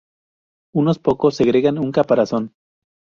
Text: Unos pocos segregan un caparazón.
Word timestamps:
Unos 0.73 0.97
pocos 0.97 1.35
segregan 1.35 1.77
un 1.77 1.91
caparazón. 1.91 2.55